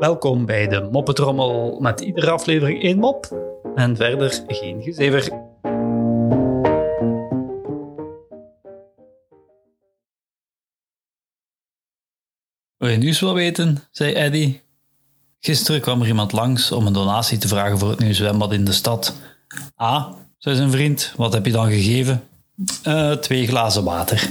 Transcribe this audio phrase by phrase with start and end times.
[0.00, 3.26] Welkom bij de Moppetrommel met iedere aflevering één mop
[3.74, 5.22] en verder geen gezever.
[12.76, 13.78] Wil je nieuws wel weten?
[13.90, 14.60] zei Eddy.
[15.40, 18.64] Gisteren kwam er iemand langs om een donatie te vragen voor het nieuwe zwembad in
[18.64, 19.14] de stad.
[19.74, 22.28] Ah, zei zijn vriend, wat heb je dan gegeven?
[22.82, 24.30] "Eh, twee glazen water.